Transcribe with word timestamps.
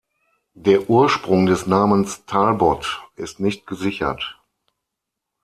Der 0.55 0.89
Ursprung 0.89 1.45
des 1.45 1.67
Namens 1.67 2.25
"Talbot" 2.25 3.03
ist 3.17 3.39
nicht 3.39 3.67
gesichert. 3.67 4.41